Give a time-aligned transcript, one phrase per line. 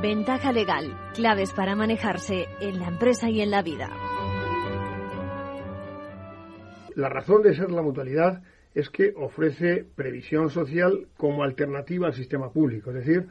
[0.00, 3.90] Ventaja legal, claves para manejarse en la empresa y en la vida.
[6.94, 8.42] La razón de ser la mutualidad
[8.74, 13.26] es que ofrece previsión social como alternativa al sistema público, es decir,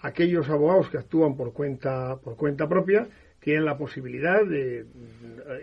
[0.00, 3.08] aquellos abogados que actúan por cuenta por cuenta propia
[3.44, 4.86] tienen la posibilidad de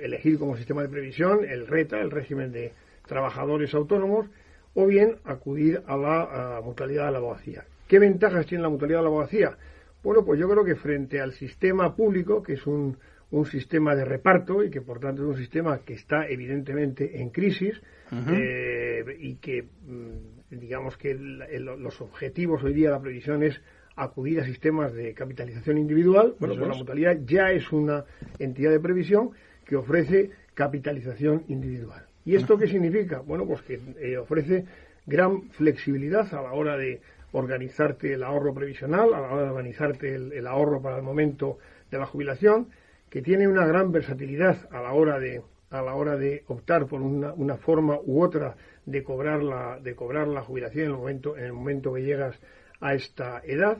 [0.03, 2.73] elegir como sistema de previsión el RETA, el régimen de
[3.07, 4.27] trabajadores autónomos,
[4.75, 7.65] o bien acudir a la mutualidad de la abogacía.
[7.87, 9.57] ¿Qué ventajas tiene la mutualidad de la abogacía?
[10.03, 12.97] Bueno, pues yo creo que frente al sistema público, que es un,
[13.31, 17.31] un sistema de reparto y que por tanto es un sistema que está evidentemente en
[17.31, 23.59] crisis eh, y que mm, digamos que los objetivos hoy día de la previsión es
[23.95, 26.35] acudir a sistemas de capitalización individual.
[26.39, 28.05] Bueno, pues la mutualidad ya es una
[28.39, 29.31] entidad de previsión
[29.65, 32.05] que ofrece capitalización individual.
[32.25, 33.19] ¿Y esto qué significa?
[33.19, 34.65] Bueno, pues que eh, ofrece
[35.05, 40.15] gran flexibilidad a la hora de organizarte el ahorro previsional, a la hora de organizarte
[40.15, 41.57] el, ahorro para el momento
[41.89, 42.67] de la jubilación,
[43.09, 47.01] que tiene una gran versatilidad a la hora de a la hora de optar por
[47.01, 48.55] una, una forma u otra
[48.85, 52.37] de cobrar la de cobrar la jubilación en el momento en el momento que llegas
[52.81, 53.77] a esta edad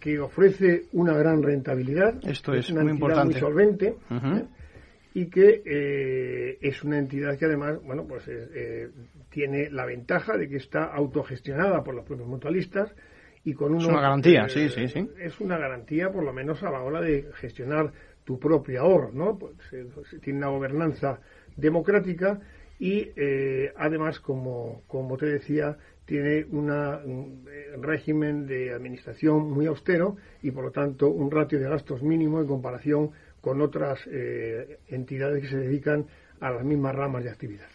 [0.00, 3.34] que ofrece una gran rentabilidad esto es, una muy importante.
[3.34, 4.44] muy solvente ¿eh?
[5.14, 8.90] y que eh, es una entidad que además bueno pues eh,
[9.30, 12.94] tiene la ventaja de que está autogestionada por los propios mutualistas
[13.44, 15.08] y con es una garantía sí sí sí.
[15.18, 17.92] es una garantía por lo menos a la hora de gestionar
[18.24, 19.54] tu propio ahorro no pues,
[20.22, 21.20] tiene una gobernanza
[21.56, 22.40] democrática
[22.78, 23.10] y
[23.76, 27.44] además como como te decía tiene un
[27.82, 32.46] régimen de administración muy austero y por lo tanto un ratio de gastos mínimo en
[32.46, 36.06] comparación con otras eh, entidades que se dedican
[36.40, 37.66] a las mismas ramas de actividad.